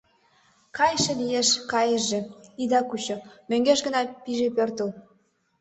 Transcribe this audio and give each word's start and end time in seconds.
Кайыше 0.77 1.13
лиеш— 1.19 1.49
кайыже, 1.71 2.19
ида 2.61 2.81
кучо, 2.89 3.17
мӧҥгеш 3.49 3.79
гына 3.87 4.01
пиже 4.23 4.47
пӧртыл. 4.55 4.89